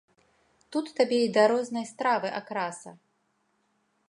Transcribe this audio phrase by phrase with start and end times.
[0.75, 2.99] Тут табе і да рознай стравы акраса.